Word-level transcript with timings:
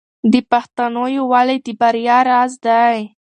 د 0.33 0.35
پښتنو 0.51 1.03
یووالی 1.17 1.57
د 1.65 1.67
بریا 1.79 2.17
راز 2.29 2.51
دی. 2.65 2.97